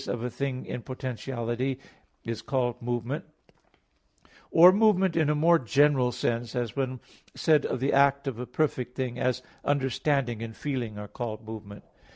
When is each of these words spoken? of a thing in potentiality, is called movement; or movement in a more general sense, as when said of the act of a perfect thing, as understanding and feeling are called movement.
of 0.07 0.23
a 0.23 0.31
thing 0.31 0.65
in 0.65 0.81
potentiality, 0.81 1.79
is 2.23 2.41
called 2.41 2.81
movement; 2.81 3.23
or 4.49 4.71
movement 4.71 5.15
in 5.15 5.29
a 5.29 5.35
more 5.35 5.59
general 5.59 6.11
sense, 6.11 6.55
as 6.55 6.75
when 6.75 6.99
said 7.35 7.67
of 7.67 7.79
the 7.79 7.93
act 7.93 8.25
of 8.25 8.39
a 8.39 8.47
perfect 8.47 8.95
thing, 8.95 9.19
as 9.19 9.43
understanding 9.63 10.41
and 10.41 10.55
feeling 10.55 10.97
are 10.97 11.07
called 11.07 11.45
movement. 11.45 11.83